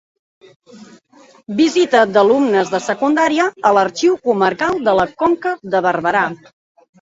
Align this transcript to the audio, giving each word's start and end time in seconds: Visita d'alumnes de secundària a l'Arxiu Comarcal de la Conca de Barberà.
Visita 1.59 2.01
d'alumnes 2.15 2.71
de 2.77 2.79
secundària 2.85 3.45
a 3.71 3.75
l'Arxiu 3.79 4.17
Comarcal 4.25 4.81
de 4.89 4.97
la 5.03 5.07
Conca 5.23 5.53
de 5.77 5.85
Barberà. 5.89 6.27